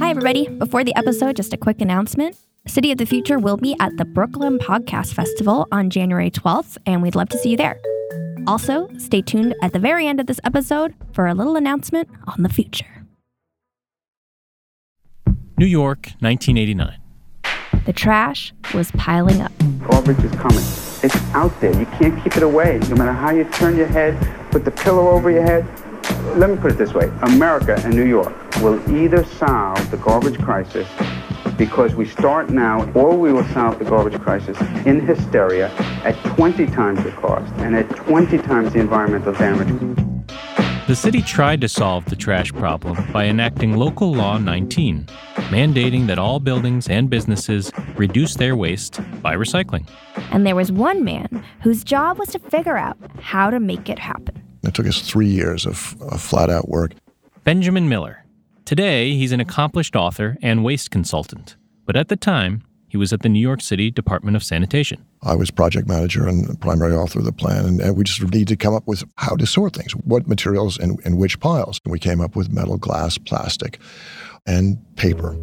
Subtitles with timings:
[0.00, 0.48] Hi, everybody.
[0.48, 2.34] Before the episode, just a quick announcement.
[2.66, 7.02] City of the Future will be at the Brooklyn Podcast Festival on January 12th, and
[7.02, 7.78] we'd love to see you there.
[8.46, 12.42] Also, stay tuned at the very end of this episode for a little announcement on
[12.42, 13.04] the future.
[15.58, 16.96] New York, 1989.
[17.84, 19.52] The trash was piling up.
[19.80, 20.64] Garbage is coming.
[21.02, 21.78] It's out there.
[21.78, 22.78] You can't keep it away.
[22.88, 24.16] No matter how you turn your head,
[24.50, 25.66] put the pillow over your head.
[26.36, 30.38] Let me put it this way America and New York will either solve the garbage
[30.38, 30.88] crisis
[31.56, 35.68] because we start now, or we will solve the garbage crisis in hysteria
[36.04, 39.68] at 20 times the cost and at 20 times the environmental damage.
[40.86, 45.04] The city tried to solve the trash problem by enacting Local Law 19,
[45.50, 49.86] mandating that all buildings and businesses reduce their waste by recycling.
[50.32, 53.98] And there was one man whose job was to figure out how to make it
[53.98, 54.39] happen.
[54.62, 56.92] It took us three years of, of flat out work.
[57.44, 58.24] Benjamin Miller.
[58.64, 63.22] Today, he's an accomplished author and waste consultant, but at the time, he was at
[63.22, 65.04] the New York City Department of Sanitation.
[65.22, 68.48] I was project manager and primary author of the plan, and, and we just needed
[68.48, 71.80] to come up with how to sort things, what materials and in which piles.
[71.84, 73.78] And we came up with metal, glass, plastic,
[74.46, 75.36] and paper.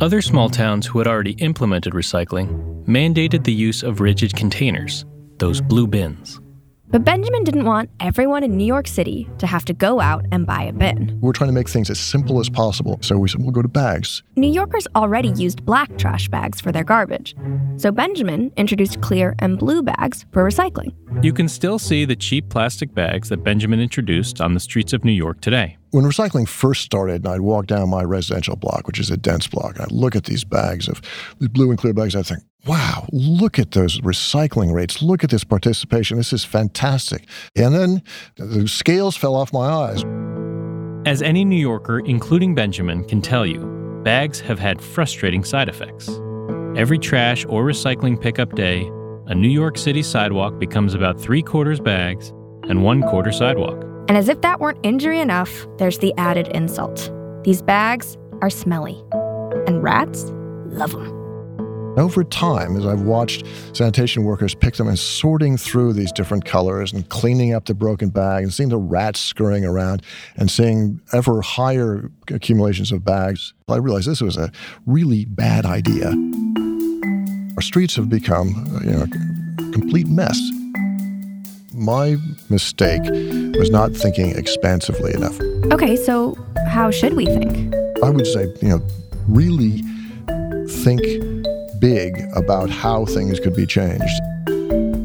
[0.00, 5.06] Other small towns who had already implemented recycling mandated the use of rigid containers,
[5.38, 6.40] those blue bins.
[6.88, 10.46] But Benjamin didn't want everyone in New York City to have to go out and
[10.46, 11.18] buy a bin.
[11.20, 12.98] We're trying to make things as simple as possible.
[13.02, 14.22] So we said, we'll go to bags.
[14.36, 17.34] New Yorkers already used black trash bags for their garbage.
[17.76, 20.94] So Benjamin introduced clear and blue bags for recycling.
[21.24, 25.04] You can still see the cheap plastic bags that Benjamin introduced on the streets of
[25.04, 25.76] New York today.
[25.96, 29.46] When recycling first started, and I'd walk down my residential block, which is a dense
[29.46, 31.00] block, and I'd look at these bags of
[31.38, 35.00] these blue and clear bags, I'd think, wow, look at those recycling rates.
[35.00, 36.18] Look at this participation.
[36.18, 37.26] This is fantastic.
[37.56, 38.02] And then
[38.36, 40.04] the scales fell off my eyes.
[41.08, 43.60] As any New Yorker, including Benjamin, can tell you,
[44.04, 46.10] bags have had frustrating side effects.
[46.76, 48.82] Every trash or recycling pickup day,
[49.28, 52.34] a New York City sidewalk becomes about three quarters bags
[52.64, 53.82] and one quarter sidewalk.
[54.08, 57.10] And as if that weren't injury enough, there's the added insult.
[57.42, 59.02] These bags are smelly,
[59.66, 60.30] and rats
[60.66, 61.12] love them.
[61.98, 66.92] Over time, as I've watched sanitation workers pick them and sorting through these different colors
[66.92, 70.02] and cleaning up the broken bag and seeing the rats scurrying around
[70.36, 74.52] and seeing ever higher accumulations of bags, I realized this was a
[74.84, 76.12] really bad idea.
[77.56, 80.38] Our streets have become, you know, a complete mess.
[81.76, 82.16] My
[82.48, 85.38] mistake was not thinking expansively enough.
[85.70, 86.34] Okay, so
[86.68, 87.74] how should we think?
[88.02, 88.82] I would say, you know,
[89.28, 89.82] really
[90.66, 91.02] think
[91.78, 94.22] big about how things could be changed.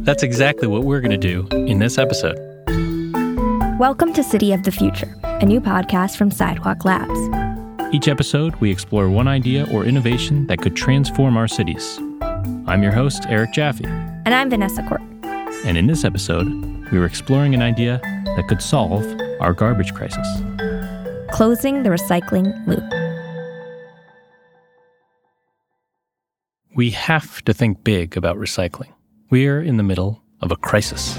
[0.06, 2.40] That's exactly what we're going to do in this episode.
[3.78, 7.20] Welcome to City of the Future, a new podcast from Sidewalk Labs.
[7.94, 12.00] Each episode, we explore one idea or innovation that could transform our cities.
[12.66, 13.84] I'm your host, Eric Jaffe.
[13.84, 15.02] And I'm Vanessa Quirk.
[15.66, 16.48] And in this episode,
[16.92, 19.06] we were exploring an idea that could solve
[19.40, 20.28] our garbage crisis
[21.32, 22.84] closing the recycling loop.
[26.76, 28.94] We have to think big about recycling.
[29.30, 31.18] We're in the middle of a crisis.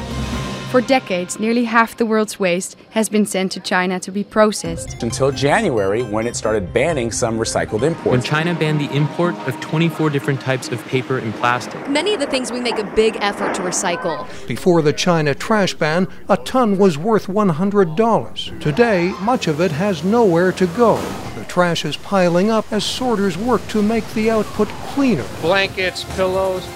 [0.72, 5.02] For decades, nearly half the world's waste has been sent to China to be processed.
[5.02, 8.06] Until January, when it started banning some recycled imports.
[8.06, 11.90] When China banned the import of 24 different types of paper and plastic.
[11.90, 14.26] Many of the things we make a big effort to recycle.
[14.48, 18.58] Before the China trash ban, a ton was worth $100.
[18.62, 20.96] Today, much of it has nowhere to go.
[21.36, 25.26] The trash is piling up as sorters work to make the output cleaner.
[25.42, 26.66] Blankets, pillows,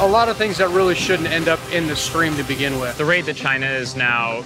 [0.00, 2.96] a lot of things that really shouldn't end up in the stream to begin with.
[2.96, 4.42] The rate that China is now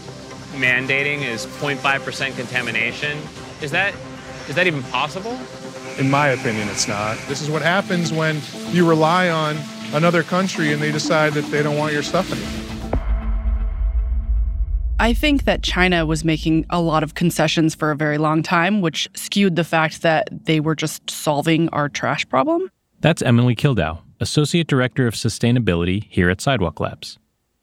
[0.54, 3.18] mandating is 0.5% contamination.
[3.62, 3.94] Is that
[4.48, 5.38] is that even possible?
[5.96, 7.16] In my opinion, it's not.
[7.28, 8.40] This is what happens when
[8.72, 9.56] you rely on
[9.92, 12.60] another country and they decide that they don't want your stuff anymore.
[15.00, 18.80] I think that China was making a lot of concessions for a very long time,
[18.80, 22.70] which skewed the fact that they were just solving our trash problem.
[23.00, 27.18] That's Emily Kildow, Associate Director of Sustainability here at Sidewalk Labs.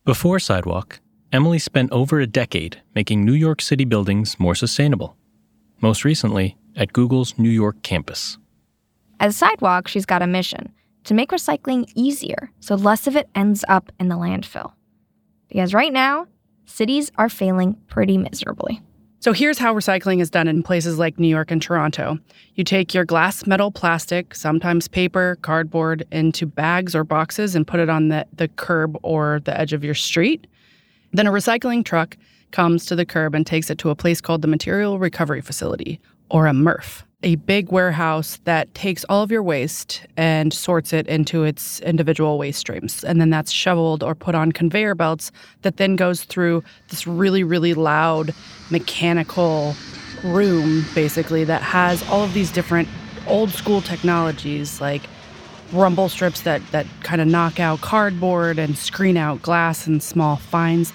[0.06, 1.00] Before Sidewalk,
[1.32, 5.18] Emily spent over a decade making New York City buildings more sustainable,
[5.82, 8.38] most recently at Google's New York campus.
[9.20, 10.72] As Sidewalk, she's got a mission
[11.06, 14.74] to make recycling easier so less of it ends up in the landfill.
[15.50, 16.28] Because right now,
[16.66, 18.84] cities are failing pretty miserably.
[19.22, 22.18] So here's how recycling is done in places like New York and Toronto.
[22.56, 27.80] You take your glass, metal, plastic, sometimes paper, cardboard, into bags or boxes and put
[27.80, 30.48] it on the, the curb or the edge of your street.
[31.14, 32.18] Then a recycling truck
[32.50, 36.00] comes to the curb and takes it to a place called the Material Recovery Facility,
[36.32, 41.08] or a MRF, a big warehouse that takes all of your waste and sorts it
[41.08, 43.04] into its individual waste streams.
[43.04, 45.32] And then that's shoveled or put on conveyor belts
[45.62, 48.34] that then goes through this really, really loud
[48.72, 49.76] mechanical
[50.24, 52.88] room, basically, that has all of these different
[53.28, 55.04] old school technologies like
[55.72, 60.38] rumble strips that, that kind of knock out cardboard and screen out glass and small
[60.38, 60.92] fines.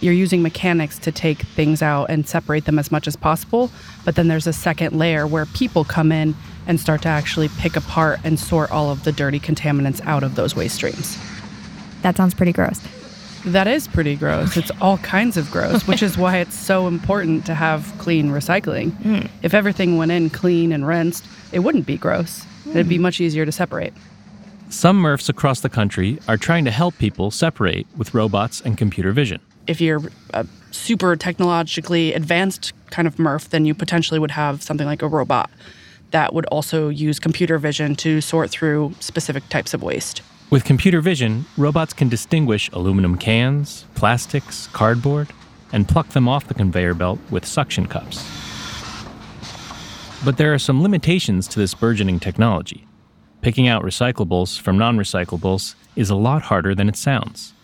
[0.00, 3.70] You're using mechanics to take things out and separate them as much as possible.
[4.04, 6.34] But then there's a second layer where people come in
[6.66, 10.34] and start to actually pick apart and sort all of the dirty contaminants out of
[10.34, 11.18] those waste streams.
[12.02, 12.80] That sounds pretty gross.
[13.44, 14.56] That is pretty gross.
[14.56, 18.90] It's all kinds of gross, which is why it's so important to have clean recycling.
[19.02, 19.30] Mm.
[19.42, 22.44] If everything went in clean and rinsed, it wouldn't be gross.
[22.68, 23.94] It'd be much easier to separate.
[24.68, 29.10] Some MRFs across the country are trying to help people separate with robots and computer
[29.10, 29.40] vision.
[29.66, 30.00] If you're
[30.34, 35.08] a super technologically advanced kind of MRF, then you potentially would have something like a
[35.08, 35.50] robot
[36.10, 40.22] that would also use computer vision to sort through specific types of waste.
[40.50, 45.28] With computer vision, robots can distinguish aluminum cans, plastics, cardboard,
[45.72, 48.26] and pluck them off the conveyor belt with suction cups.
[50.24, 52.86] But there are some limitations to this burgeoning technology.
[53.42, 57.54] Picking out recyclables from non recyclables is a lot harder than it sounds,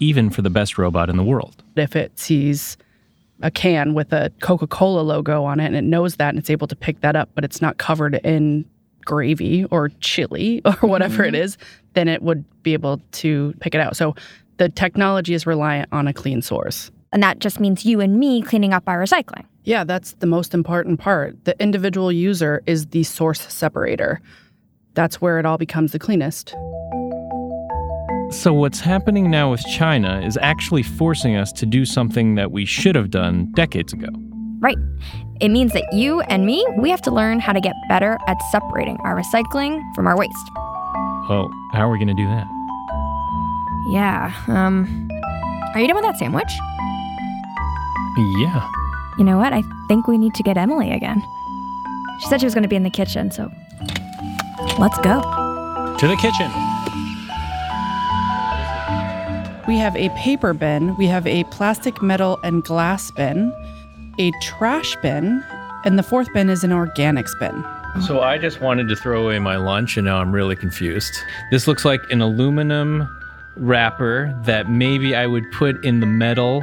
[0.00, 1.62] even for the best robot in the world.
[1.76, 2.76] If it sees
[3.42, 6.50] a can with a Coca Cola logo on it and it knows that and it's
[6.50, 8.64] able to pick that up, but it's not covered in
[9.04, 11.42] gravy or chili or whatever it mm-hmm.
[11.42, 11.58] is,
[11.94, 13.96] then it would be able to pick it out.
[13.96, 14.14] So
[14.56, 16.90] the technology is reliant on a clean source.
[17.12, 19.44] And that just means you and me cleaning up our recycling.
[19.64, 21.42] Yeah, that's the most important part.
[21.44, 24.20] The individual user is the source separator.
[24.94, 26.54] That's where it all becomes the cleanest.
[28.30, 32.64] So, what's happening now with China is actually forcing us to do something that we
[32.64, 34.08] should have done decades ago.
[34.60, 34.78] Right.
[35.40, 38.36] It means that you and me, we have to learn how to get better at
[38.50, 40.34] separating our recycling from our waste.
[41.28, 42.46] Well, how are we going to do that?
[43.90, 44.32] Yeah.
[44.48, 45.08] Um
[45.74, 46.52] Are you done with that sandwich?
[48.38, 48.68] Yeah.
[49.18, 49.52] You know what?
[49.52, 51.22] I think we need to get Emily again.
[52.20, 53.50] She said she was going to be in the kitchen, so
[54.78, 55.20] let's go.
[55.98, 56.73] To the kitchen.
[59.66, 63.50] We have a paper bin, we have a plastic, metal, and glass bin,
[64.18, 65.42] a trash bin,
[65.86, 67.64] and the fourth bin is an organics bin.
[68.02, 71.14] So, I just wanted to throw away my lunch and now I'm really confused.
[71.50, 73.08] This looks like an aluminum
[73.56, 76.62] wrapper that maybe I would put in the metal,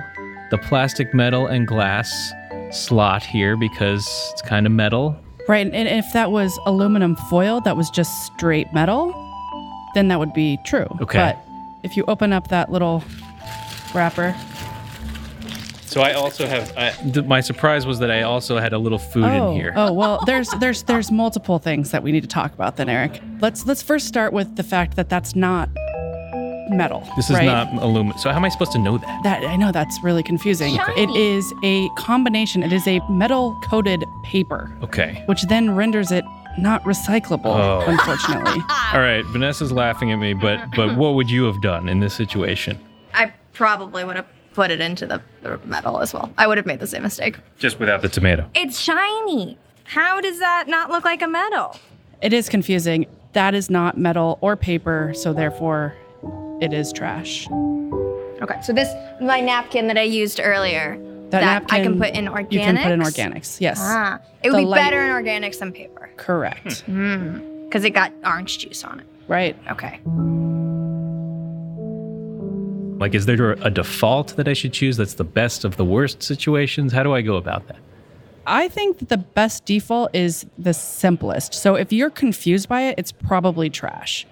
[0.51, 2.33] the plastic, metal, and glass
[2.71, 5.15] slot here because it's kind of metal.
[5.48, 9.12] Right, and if that was aluminum foil that was just straight metal,
[9.95, 10.88] then that would be true.
[11.01, 11.18] Okay.
[11.18, 11.50] But
[11.83, 13.03] if you open up that little
[13.93, 14.35] wrapper,
[15.85, 16.71] So I also have.
[16.77, 19.73] I, th- my surprise was that I also had a little food oh, in here.
[19.75, 23.21] oh well, there's there's there's multiple things that we need to talk about then, Eric.
[23.41, 25.69] Let's let's first start with the fact that that's not
[26.69, 27.05] metal.
[27.17, 27.45] This is right?
[27.45, 28.17] not aluminum.
[28.17, 29.23] So how am I supposed to know that?
[29.23, 30.77] That I know that's really confusing.
[30.95, 32.63] It is a combination.
[32.63, 35.23] It is a metal coated paper, Okay.
[35.25, 36.23] which then renders it
[36.57, 37.81] not recyclable, Oh.
[37.88, 38.62] unfortunately.
[38.94, 39.24] All right.
[39.27, 42.80] Vanessa's laughing at me, but but what would you have done in this situation?
[43.13, 46.31] I probably would have put it into the, the metal as well.
[46.38, 47.38] I would have made the same mistake.
[47.57, 48.50] Just without the tomato.
[48.53, 49.57] It's shiny.
[49.86, 51.77] How does that not look like a metal?
[52.22, 53.05] It is confusing.
[53.34, 55.96] That is not metal or paper, so therefore
[56.62, 57.48] it is trash.
[58.41, 58.89] Okay, so this
[59.22, 60.98] my napkin that I used earlier.
[61.31, 62.51] That I can put in organics.
[62.51, 63.79] You can put in organics, yes.
[63.81, 66.09] Ah, it would The be light- better in organics than paper.
[66.17, 66.83] Correct.
[66.85, 69.05] Because it got orange juice on it.
[69.27, 69.55] Right.
[69.71, 70.00] Okay.
[73.00, 76.21] Like, is there a default that I should choose that's the best of the worst
[76.21, 76.93] situations?
[76.93, 77.77] How do I go about that?
[78.45, 81.53] I think that the best default is the simplest.
[81.55, 84.27] So if you're confused by it, it's probably trash.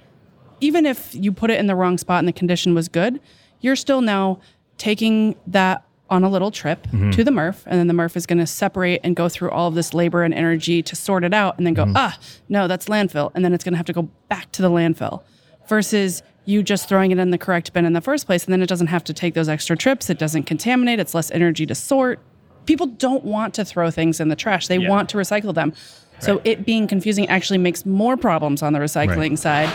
[0.62, 3.20] Even if you put it in the wrong spot and the condition was good,
[3.62, 4.39] you're still now
[4.77, 7.12] taking that on a little trip Mhm.
[7.13, 9.68] to the MRF, and then the MRF is going to separate and go through all
[9.68, 11.94] of this labor and energy to sort it out, and then go, Mhm.
[11.96, 12.18] ah,
[12.50, 15.22] no, that's landfill, and then it's going to have to go back to the landfill,
[15.68, 18.62] versus you just throwing it in the correct bin in the first place, and then
[18.62, 20.10] it doesn't have to take those extra trips.
[20.10, 21.00] It doesn't contaminate.
[21.00, 22.20] It's less energy to sort.
[22.66, 24.68] People don't want to throw things in the trash.
[24.68, 24.89] They Yeah.
[24.89, 25.74] want to recycle them.
[26.20, 29.70] So it being confusing actually makes more problems on the recycling side.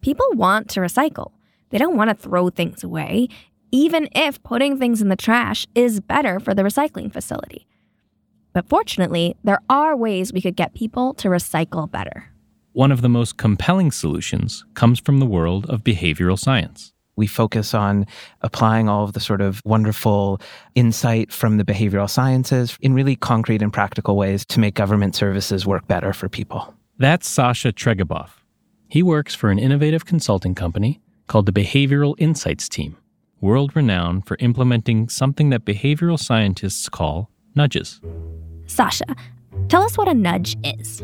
[0.00, 1.32] People want to recycle.
[1.70, 3.28] They don't want to throw things away,
[3.72, 7.66] even if putting things in the trash is better for the recycling facility.
[8.52, 12.26] But fortunately, there are ways we could get people to recycle better.
[12.72, 16.92] One of the most compelling solutions comes from the world of behavioral science.
[17.16, 18.06] We focus on
[18.40, 20.40] applying all of the sort of wonderful
[20.74, 25.66] insight from the behavioral sciences in really concrete and practical ways to make government services
[25.66, 26.74] work better for people.
[26.98, 28.30] That's Sasha Tregebov.
[28.88, 32.96] He works for an innovative consulting company called the Behavioral Insights Team,
[33.42, 38.00] world renowned for implementing something that behavioral scientists call nudges.
[38.66, 39.04] Sasha,
[39.68, 41.02] tell us what a nudge is.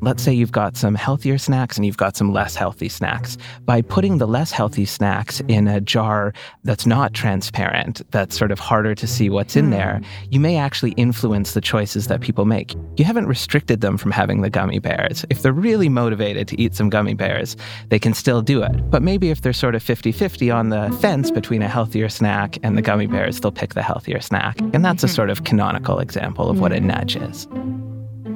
[0.00, 0.30] Let's mm-hmm.
[0.30, 3.36] say you've got some healthier snacks and you've got some less healthy snacks.
[3.64, 6.32] By putting the less healthy snacks in a jar
[6.64, 10.06] that's not transparent, that's sort of harder to see what's in there, mm.
[10.30, 12.74] you may actually influence the choices that people make.
[12.96, 15.24] You haven't restricted them from having the gummy bears.
[15.30, 17.56] If they're really motivated to eat some gummy bears,
[17.88, 18.90] they can still do it.
[18.90, 22.58] But maybe if they're sort of 50 50 on the fence between a healthier snack
[22.62, 24.60] and the gummy bears, they'll pick the healthier snack.
[24.72, 25.14] And that's a mm-hmm.
[25.14, 27.46] sort of canonical example of what a nudge is.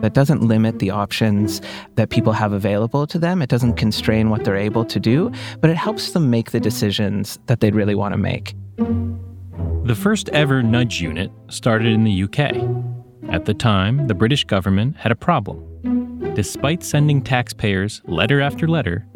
[0.05, 1.63] That doesn't limit the options
[1.95, 3.41] that people have available to them.
[3.41, 5.33] It doesn't constrain what they're able to do,
[5.63, 8.55] but it helps them make the decisions that they'd really want to make.
[8.77, 12.39] The first ever nudge unit started in the UK.
[13.31, 16.35] At the time, the British government had a problem.
[16.35, 19.07] Despite sending taxpayers letter after letter,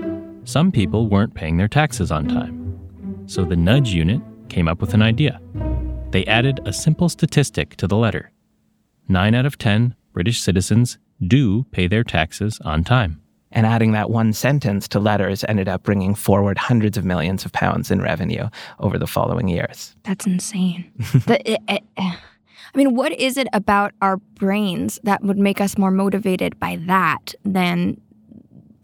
[0.44, 2.80] some people weren't paying their taxes on time.
[3.26, 5.38] So the nudge unit came up with an idea.
[6.12, 8.32] They added a simple statistic to the letter
[9.10, 10.98] 9 out of 10 British citizens
[11.28, 13.22] do pay their taxes on time.
[13.52, 17.52] And adding that one sentence to letters ended up bringing forward hundreds of millions of
[17.52, 18.48] pounds in revenue
[18.80, 19.94] over the following years.
[20.02, 20.90] That's insane.
[20.98, 22.18] the, it, it, I
[22.74, 27.36] mean, what is it about our brains that would make us more motivated by that
[27.44, 28.00] than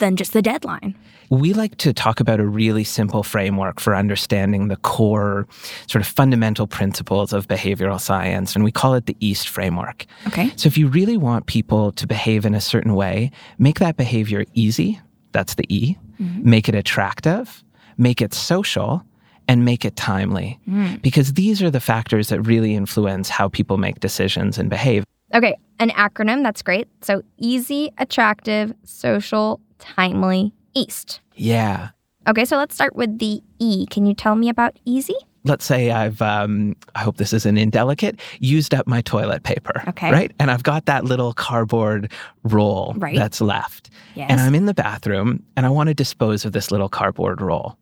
[0.04, 0.94] than just the deadline?
[1.30, 5.46] We like to talk about a really simple framework for understanding the core,
[5.86, 10.04] sort of fundamental principles of behavioral science, and we call it the EAST framework.
[10.26, 10.52] Okay.
[10.56, 14.44] So, if you really want people to behave in a certain way, make that behavior
[14.52, 15.00] easy.
[15.32, 15.96] That's the E.
[16.20, 16.50] Mm-hmm.
[16.50, 17.64] Make it attractive,
[17.96, 19.02] make it social,
[19.48, 20.60] and make it timely.
[20.68, 21.00] Mm.
[21.00, 25.04] Because these are the factors that really influence how people make decisions and behave.
[25.34, 26.86] Okay, an acronym, that's great.
[27.00, 31.20] So easy, attractive, social, timely, east.
[31.34, 31.90] Yeah.
[32.28, 33.86] Okay, so let's start with the E.
[33.90, 35.14] Can you tell me about easy?
[35.46, 39.82] Let's say I've, um, I hope this isn't indelicate, used up my toilet paper.
[39.88, 40.10] Okay.
[40.10, 40.32] Right?
[40.38, 42.10] And I've got that little cardboard
[42.44, 43.14] roll Right.
[43.14, 43.90] that's left.
[44.14, 44.30] Yes.
[44.30, 47.76] And I'm in the bathroom and I want to dispose of this little cardboard roll.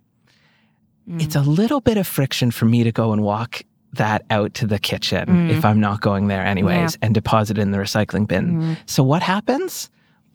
[1.19, 1.57] It's a Mm.
[1.57, 5.29] little bit of friction for me to go and walk that out to the kitchen
[5.29, 5.51] Mm.
[5.51, 6.99] if I'm not going there anyways Yeah.
[7.07, 8.61] and deposit it in the recycling bin.
[8.61, 8.77] Mhm.
[8.87, 9.89] So what happens?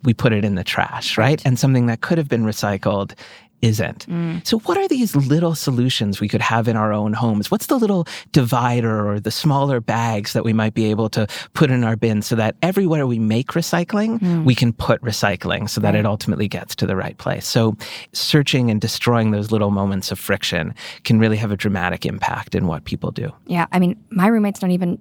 [0.04, 1.42] We put it in the trash, right?
[1.46, 3.13] And something that could have been recycled
[3.63, 4.06] isn't.
[4.08, 4.46] Mm.
[4.46, 7.50] So, what are these little solutions we could have in our own homes?
[7.50, 11.25] What's the little divider or the smaller bags that we might be able to
[11.56, 14.44] put in our bin so that everywhere we make recycling, Mm.
[14.46, 16.01] we can put recycling so that Right.
[16.01, 17.48] it ultimately gets to the right place?
[17.48, 17.75] So,
[18.13, 22.68] searching and destroying those little moments of friction can really have a dramatic impact in
[22.68, 23.32] what people do.
[23.48, 25.00] Yeah, I mean, my roommates don't even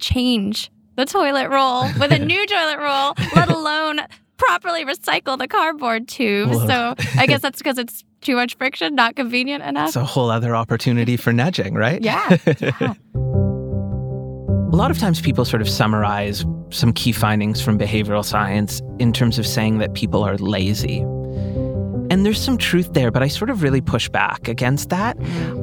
[0.00, 4.00] change the toilet roll with a new toilet roll, let alone
[4.36, 6.50] properly recycle the cardboard tube.
[6.50, 6.66] Whoa.
[6.66, 9.88] So I guess that's because it's too much friction, not convenient enough.
[9.88, 12.02] It's a whole other opportunity for nudging, right?
[12.02, 12.94] Yeah, yeah.
[13.14, 19.12] A lot of times people sort of summarize some key findings from behavioral science in
[19.12, 21.04] terms of saying that people are lazy.
[22.10, 25.16] And there's some truth there, but I sort of really push back against that.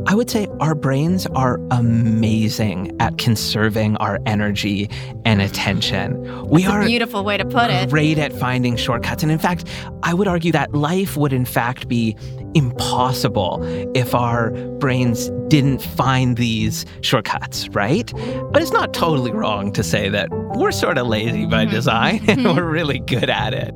[0.07, 4.89] I would say our brains are amazing at conserving our energy
[5.25, 6.21] and attention.
[6.47, 7.89] We That's a are beautiful way to put it.
[7.89, 9.23] great at finding shortcuts.
[9.23, 9.67] And in fact,
[10.03, 12.15] I would argue that life would, in fact, be
[12.55, 13.59] impossible
[13.95, 18.11] if our brains didn't find these shortcuts, right?
[18.51, 21.73] But it's not totally wrong to say that we're sort of lazy by mm-hmm.
[21.73, 22.65] design and we're mm-hmm.
[22.65, 23.73] really good at it.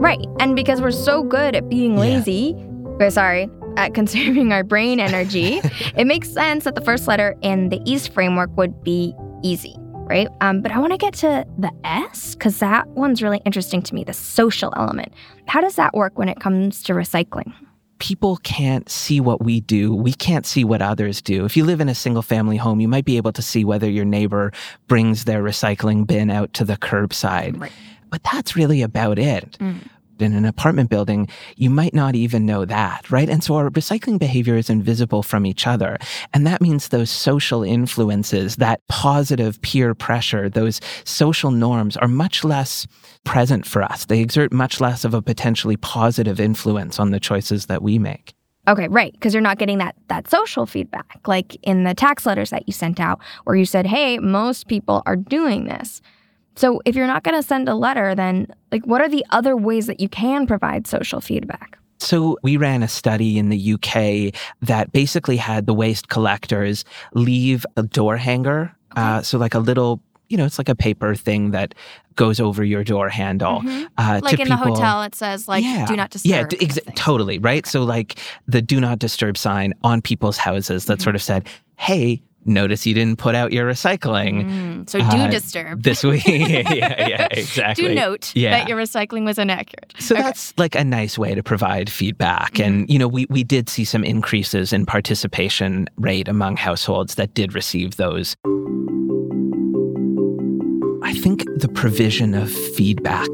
[0.00, 0.24] Right.
[0.38, 5.60] And because we're so good at being lazy, we're sorry, at conserving our brain energy,
[5.94, 10.28] it makes sense that the first letter in the EAST framework would be easy, right?
[10.40, 13.94] Um, but I want to get to the S because that one's really interesting to
[13.94, 15.12] me the social element.
[15.46, 17.52] How does that work when it comes to recycling?
[18.00, 19.94] people can't see what we do.
[19.94, 21.44] We can't see what others do.
[21.44, 23.90] If you live in a single family home, you might be able to see whether
[23.90, 24.52] your neighbor
[24.88, 27.70] brings their recycling bin out to the curbside.
[28.10, 29.56] But that's really about it.
[29.60, 29.80] Mm.
[30.18, 33.30] In an apartment building, you might not even know that, right?
[33.30, 35.96] And so our recycling behavior is invisible from each other.
[36.34, 42.44] And that means those social influences, that positive peer pressure, those social norms are much
[42.44, 42.86] less
[43.24, 44.04] present for us.
[44.04, 48.34] They exert much less of a potentially positive influence on the choices that we make.
[48.68, 52.50] Okay, right, because you're not getting that that social feedback, like in the tax letters
[52.50, 56.02] that you sent out, where you said, "Hey, most people are doing this."
[56.60, 59.56] So, if you're not going to send a letter, then like, what are the other
[59.56, 61.78] ways that you can provide social feedback?
[61.98, 67.64] So, we ran a study in the UK that basically had the waste collectors leave
[67.76, 68.74] a door hanger.
[68.94, 71.74] Uh, so, like a little, you know, it's like a paper thing that
[72.16, 73.62] goes over your door handle.
[73.62, 73.86] Mhm.
[73.96, 75.86] Uh, like in the hotel, it says like yeah.
[75.86, 77.38] "Do not disturb." Yeah, d- exa- totally.
[77.38, 77.66] Right.
[77.66, 81.04] So, like the do not disturb sign on people's houses that Mm-hmm.
[81.04, 84.44] sort of said, hey, notice you didn't put out your recycling.
[84.44, 85.82] Mm, so do uh, disturb.
[85.82, 86.24] This week.
[86.26, 87.88] yeah, yeah, exactly.
[87.88, 88.50] Do note yeah.
[88.50, 89.94] that your recycling was inaccurate.
[89.98, 92.58] So that's like a nice way to provide feedback.
[92.58, 97.34] And, you know, we, we did see some increases in participation rate among households that
[97.34, 98.36] did receive those.
[101.02, 103.28] I think the provision of feedback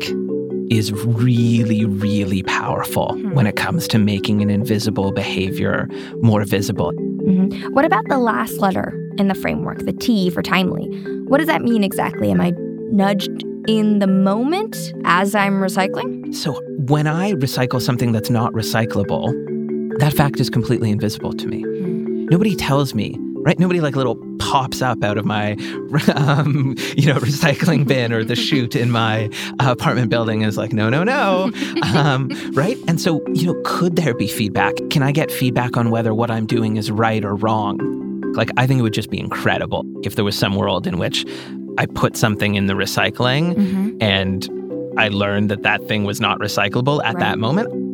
[0.71, 5.89] is really, really powerful when it comes to making an invisible behavior
[6.23, 6.93] more visible.
[7.27, 7.73] Mhm.
[7.73, 10.87] What about the last letter in the framework, the T for timely?
[11.27, 12.31] What does that mean exactly?
[12.31, 12.53] Am I
[12.93, 16.35] nudged in the moment as I'm recycling?
[16.35, 19.33] So when I recycle something that's not recyclable,
[19.99, 21.65] that fact is completely invisible to me.
[22.31, 23.61] Nobody tells me, right?
[23.61, 25.53] Nobody like little pops up out of my,
[26.15, 30.73] um, you know, recycling bin or the chute in my uh, apartment building is like,
[30.73, 31.53] no, no, no,
[31.95, 32.77] um, right?
[32.89, 34.75] And so, you know, could there be feedback?
[34.91, 37.79] Can I get feedback on whether what I'm doing is right or wrong?
[38.35, 41.25] Like, I think it would just be incredible if there was some world in which
[41.79, 43.99] I put something in the recycling Mm-hmm.
[44.01, 44.49] and
[44.99, 47.86] I learned that that thing was not recyclable at that moment.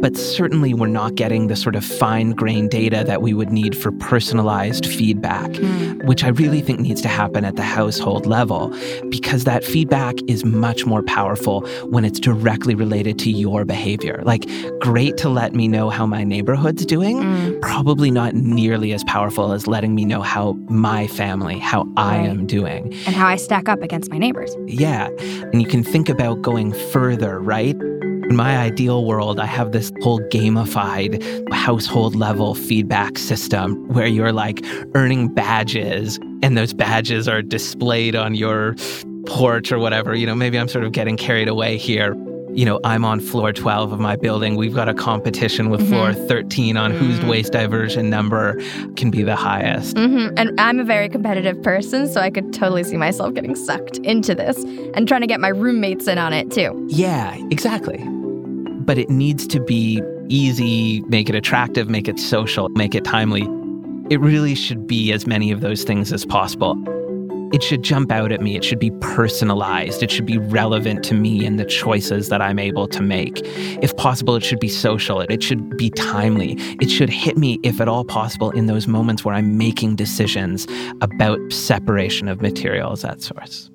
[0.00, 3.76] But certainly, we're not getting the sort of fine grained data that we would need
[3.76, 5.98] for personalized feedback, hmm.
[6.06, 8.74] which I really think needs to happen at the household level
[9.10, 14.22] because that feedback is much more powerful when it's directly related to your behavior.
[14.24, 17.60] Like, great to let me know how my neighborhood's doing, hmm.
[17.60, 22.46] probably not nearly as powerful as letting me know how my family, how I am
[22.46, 22.94] doing.
[23.06, 24.56] And how I stack up against my neighbors.
[24.66, 25.08] Yeah.
[25.52, 27.76] And you can think about going further, right?
[28.30, 34.30] In my ideal world, I have this whole gamified household level feedback system where you're
[34.32, 38.76] like earning badges and those badges are displayed on your
[39.26, 40.14] porch or whatever.
[40.14, 42.14] You know, maybe I'm sort of getting carried away here.
[42.52, 44.54] You know, I'm on floor 12 of my building.
[44.54, 48.60] We've got a competition with floor 13 on whose waste diversion number
[48.94, 49.98] can be the highest.
[49.98, 53.98] hmm And I'm a very competitive person, so I could totally see myself getting sucked
[53.98, 54.56] into this
[54.94, 56.86] and trying to get my roommates in on it too.
[56.88, 58.04] Yeah, exactly.
[58.80, 63.42] But it needs to be easy, make it attractive, make it social, make it timely.
[64.10, 66.76] It really should be as many of those things as possible.
[67.52, 68.56] It should jump out at me.
[68.56, 70.04] It should be personalized.
[70.04, 73.40] It should be relevant to me and the choices that I'm able to make.
[73.82, 75.20] If possible, it should be social.
[75.20, 76.52] It should be timely.
[76.80, 80.68] It should hit me, if at all possible, in those moments where I'm making decisions
[81.00, 83.68] about separation of materials at source.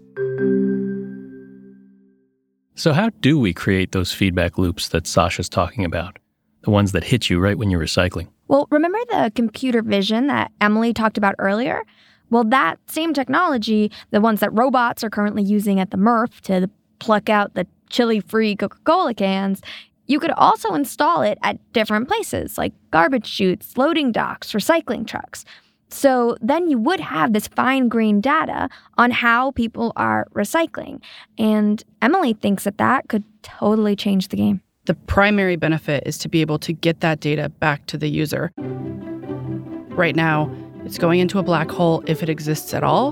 [2.78, 6.20] So, how do we create those feedback loops that Sasha's talking about?
[6.64, 8.28] The ones that hit you right when you're recycling?
[8.50, 11.84] Well, remember the computer vision that Emily talked about earlier?
[12.30, 16.70] Well, that same technology, the ones that robots are currently using at the MRF to
[17.00, 19.62] pluck out the chili free Coca Cola cans,
[20.08, 25.46] you could also install it at different places like garbage chutes, loading docks, recycling trucks.
[25.90, 31.02] So then you would have this fine grained data on how people are recycling.
[31.38, 34.62] And Emily thinks that that could totally change the game.
[34.86, 38.52] The primary benefit is to be able to get that data back to the user.
[38.58, 40.54] Right now,
[40.86, 43.12] it's going into a black hole if it exists at all.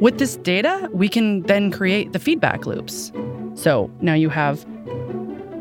[0.00, 3.12] With this data, we can then create the feedback loops.
[3.54, 4.64] So now you have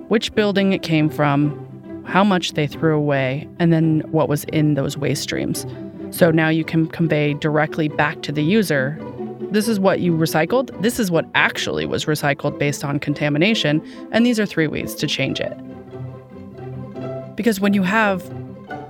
[0.07, 4.75] which building it came from, how much they threw away, and then what was in
[4.75, 5.65] those waste streams.
[6.11, 8.97] So now you can convey directly back to the user
[9.51, 14.25] this is what you recycled, this is what actually was recycled based on contamination, and
[14.25, 15.53] these are three ways to change it.
[17.35, 18.31] Because when you have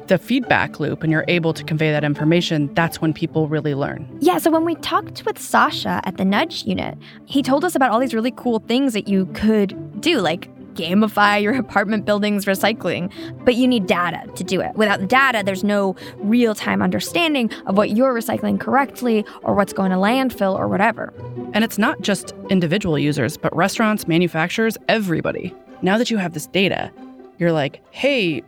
[0.07, 4.05] the feedback loop and you're able to convey that information, that's when people really learn.
[4.19, 7.91] Yeah, so when we talked with Sasha at the Nudge unit, he told us about
[7.91, 13.11] all these really cool things that you could do, like gamify your apartment building's recycling.
[13.45, 14.75] But you need data to do it.
[14.75, 19.73] Without the data, there's no real time understanding of what you're recycling correctly or what's
[19.73, 21.13] going to landfill or whatever.
[21.53, 25.53] And it's not just individual users, but restaurants, manufacturers, everybody.
[25.81, 26.91] Now that you have this data,
[27.37, 28.43] you're like, hey,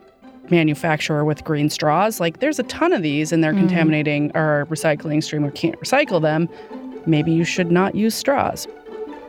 [0.50, 3.58] manufacturer with green straws, like there's a ton of these and they're Mhm.
[3.60, 5.42] contaminating our recycling stream.
[5.44, 6.48] We can't recycle them.
[7.06, 8.66] Maybe you should not use straws.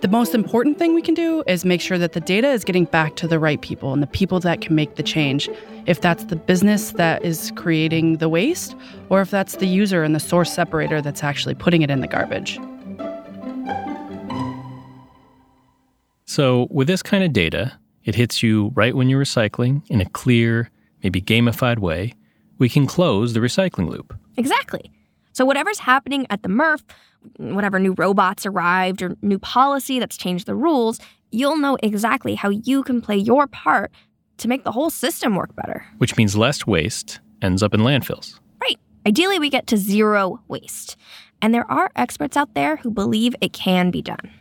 [0.03, 2.83] The most important thing we can do is make sure that the data is getting
[2.83, 5.49] back to the right people and the people that can make the change.
[5.85, 8.75] If that's the business that is creating the waste,
[9.07, 12.07] or if that's the user and the source separator that's actually putting it in the
[12.07, 12.59] garbage.
[16.25, 17.71] So, with this kind of data,
[18.03, 20.69] It hits you right when you're recycling in a clear,
[21.01, 22.13] maybe gamified way.
[22.57, 24.13] We can close the recycling loop.
[24.35, 24.91] Exactly.
[25.31, 26.81] So, whatever's happening at the MRF,
[27.37, 30.99] whatever new robots arrived or new policy that's changed the rules,
[31.31, 33.91] you'll know exactly how you can play your part
[34.37, 35.85] to make the whole system work better.
[35.97, 38.39] Which means less waste ends up in landfills.
[38.61, 38.79] Right.
[39.05, 40.95] Ideally, we get to zero waste.
[41.41, 44.31] And there are experts out there who believe it can be done.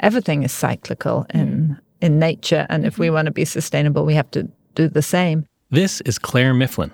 [0.00, 1.40] Everything is cyclical mm.
[1.40, 2.66] in, in nature.
[2.68, 3.14] And if we mm-hmm.
[3.14, 5.46] want to be sustainable, we have to do the same.
[5.70, 6.92] This is Clare Miflin,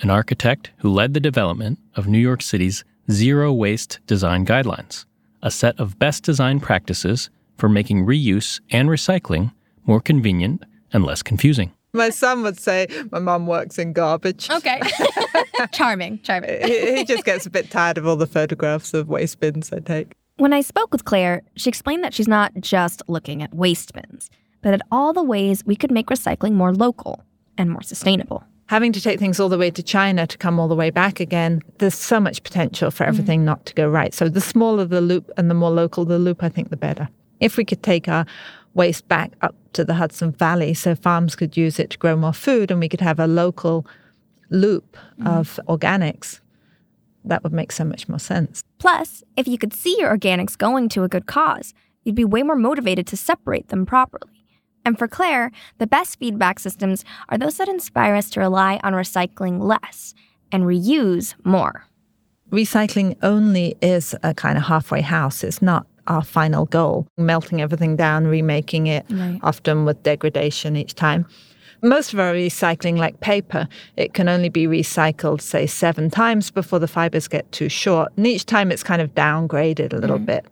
[0.00, 5.06] an architect who led the development of New York City's Zero Waste Design Guidelines,
[5.42, 9.50] a set of best design practices for making reuse and recycling
[9.86, 11.72] more convenient and less confusing.
[11.94, 14.50] My son would say my mum works in garbage.
[14.50, 14.80] Okay.
[15.72, 16.62] charming, charming.
[16.62, 19.78] he, he just gets a bit tired of all the photographs of waste bins I
[19.78, 20.12] take.
[20.36, 24.28] When I spoke with Clare, she explained that she's not just looking at waste bins,
[24.60, 27.24] but at all the ways we could make recycling more local
[27.56, 28.44] and more sustainable.
[28.68, 31.20] Having to take things all the way to China to come all the way back
[31.20, 33.46] again, there's so much potential for everything mm-hmm.
[33.46, 34.12] not to go right.
[34.12, 37.08] So the smaller the loop and the more local the loop, I think the better.
[37.40, 38.26] If we could take our
[38.74, 42.34] waste back up to the Hudson Valley so farms could use it to grow more
[42.34, 43.86] food and we could have a local
[44.50, 45.26] loop mm.
[45.26, 46.40] of organics,
[47.24, 48.62] that would make so much more sense.
[48.78, 51.72] Plus, if you could see your organics going to a good cause,
[52.04, 54.37] you'd be way more motivated to separate them properly.
[54.88, 58.94] And for Clare, the best feedback systems are those that inspire us to rely on
[58.94, 60.14] recycling less
[60.50, 61.84] and reuse more.
[62.50, 65.44] Recycling only is a kind of halfway house.
[65.44, 69.38] It's not our final goal, melting everything down, remaking it, right.
[69.42, 71.26] often with degradation each time.
[71.82, 76.78] Most of our recycling, like paper, it can only be recycled, say, seven times before
[76.78, 78.10] the fibers get too short.
[78.16, 80.24] And each time it's kind of downgraded a little mm.
[80.24, 80.46] bit.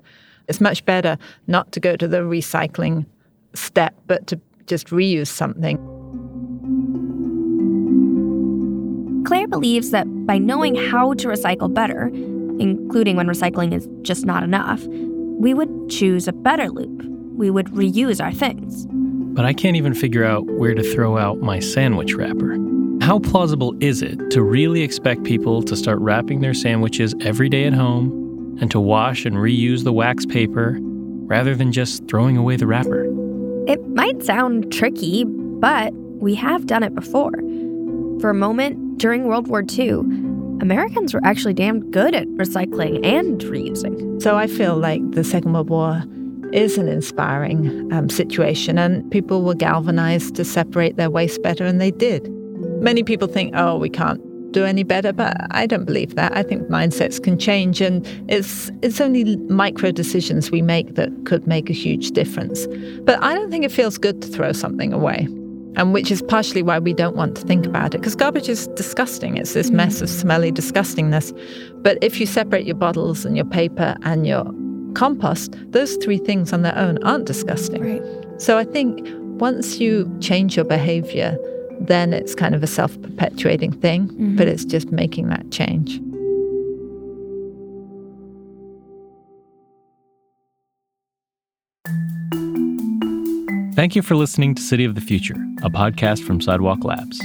[0.46, 3.06] It's much better not to go to the recycling
[3.56, 5.76] step, but to just reuse something.
[9.26, 12.06] Clare believes that by knowing how to recycle better,
[12.58, 17.02] including when recycling is just not enough, we would choose a better loop.
[17.36, 18.86] We would reuse our things.
[19.34, 22.56] But I can't even figure out where to throw out my sandwich wrapper.
[23.02, 27.64] How plausible is it to really expect people to start wrapping their sandwiches every day
[27.64, 32.56] at home and to wash and reuse the wax paper rather than just throwing away
[32.56, 33.05] the wrapper?
[33.66, 37.32] It might sound tricky, but we have done it before.
[38.20, 40.02] For a moment during World War II,
[40.60, 44.22] Americans were actually damn good at recycling and reusing.
[44.22, 46.02] So I feel like the Second World War
[46.52, 51.80] is an inspiring um, situation, and people were galvanized to separate their waste better, and
[51.80, 52.30] they did.
[52.80, 54.20] Many people think, oh, we can't
[54.56, 56.34] do any better, but I don't believe that.
[56.34, 61.46] I think mindsets can change, and it's it's only micro decisions we make that could
[61.46, 62.66] make a huge difference.
[63.08, 65.28] But I don't think it feels good to throw something away
[65.76, 68.66] and which is partially why we don't want to think about it because garbage is
[68.68, 69.36] disgusting.
[69.36, 69.74] It's this mm.
[69.74, 71.26] mess of smelly disgustingness.
[71.82, 74.44] But if you separate your bottles and your paper and your
[74.94, 77.82] compost, those three things on their own aren't disgusting.
[77.82, 78.40] Right.
[78.40, 79.06] So I think
[79.38, 81.36] once you change your behavior,
[81.80, 84.36] then it's kind of a self perpetuating thing, mm-hmm.
[84.36, 86.00] but it's just making that change.
[93.74, 97.20] Thank you for listening to City of the Future, a podcast from Sidewalk Labs.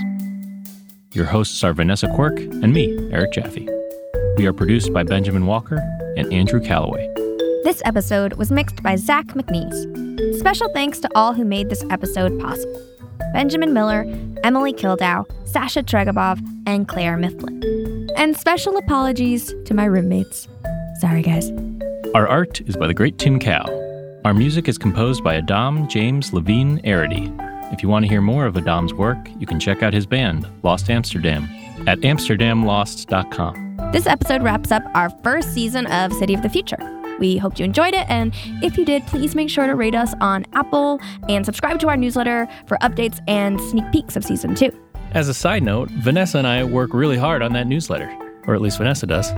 [1.13, 3.67] Your hosts are Vanessa Quirk and me, Eric Jaffe.
[4.35, 5.77] We are produced by Benjamen Walker
[6.17, 7.07] and Andrew Callaway.
[7.63, 10.39] This episode was mixed by Zach McNees.
[10.39, 12.90] Special thanks to all who made this episode possible
[13.33, 14.05] Benjamin Miller,
[14.43, 18.09] Emily Kildow, Sasha Tregebov, and Clare Miflin.
[18.17, 20.47] And special apologies to my roommates.
[20.99, 21.51] Sorry, guys.
[22.13, 23.65] Our art is by the Great Tin Cow.
[24.25, 27.33] Our music is composed by Adam James Levine Arity.
[27.73, 30.45] If you want to hear more of Adam's work, you can check out his band,
[30.61, 31.49] Lost Amsterdam,
[31.87, 33.91] at amsterdamlost.com.
[33.91, 37.00] This episode wraps up our first season of City of the Future.
[37.21, 40.13] We hope you enjoyed it, and if you did, please make sure to rate us
[40.19, 44.77] on Apple and subscribe to our newsletter for updates and sneak peeks of season two.
[45.11, 48.11] As a side note, Vanessa and I work really hard on that newsletter,
[48.47, 49.31] or at least Vanessa does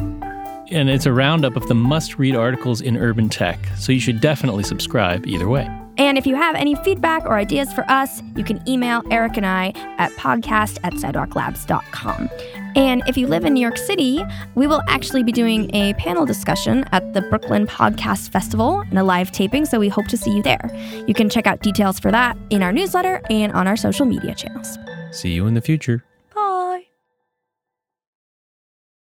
[0.72, 4.19] and it's a roundup of the must read articles in urban tech, so you should
[4.19, 5.83] definitely subscribe either way.
[5.97, 9.45] And if you have any feedback or ideas for us, you can email Eric and
[9.45, 12.29] I at podcast at sidewalklabs.com.
[12.75, 14.23] And if you live in New York City,
[14.56, 19.03] we will actually be doing a panel discussion at the Brooklyn Podcast Festival and a
[19.03, 20.71] live taping, so we hope to see you there.
[21.08, 24.34] You can check out details for that in our newsletter and on our social media
[24.34, 24.79] channels.
[25.12, 26.03] See you in the future.